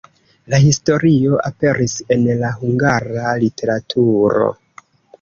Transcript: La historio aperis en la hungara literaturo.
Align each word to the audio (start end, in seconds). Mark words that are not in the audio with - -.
La 0.53 0.59
historio 0.63 1.41
aperis 1.51 1.95
en 2.17 2.27
la 2.41 2.51
hungara 2.65 3.39
literaturo. 3.47 4.53